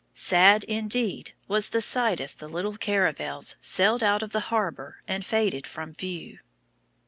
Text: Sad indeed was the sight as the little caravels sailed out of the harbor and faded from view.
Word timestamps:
Sad 0.15 0.63
indeed 0.63 1.35
was 1.47 1.69
the 1.69 1.79
sight 1.79 2.19
as 2.19 2.33
the 2.33 2.49
little 2.49 2.75
caravels 2.75 3.55
sailed 3.61 4.01
out 4.01 4.23
of 4.23 4.31
the 4.31 4.39
harbor 4.49 5.03
and 5.07 5.23
faded 5.23 5.67
from 5.67 5.93
view. 5.93 6.39